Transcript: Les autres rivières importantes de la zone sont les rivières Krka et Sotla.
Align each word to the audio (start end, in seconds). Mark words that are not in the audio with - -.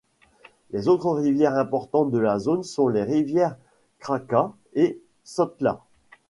Les 0.71 0.87
autres 0.87 1.11
rivières 1.11 1.55
importantes 1.59 2.09
de 2.09 2.17
la 2.17 2.39
zone 2.39 2.63
sont 2.63 2.87
les 2.87 3.03
rivières 3.03 3.55
Krka 3.99 4.51
et 4.73 4.99
Sotla. 5.23 5.83